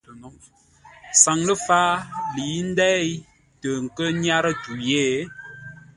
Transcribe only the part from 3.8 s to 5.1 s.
nkə́ nyárə́ tû yé.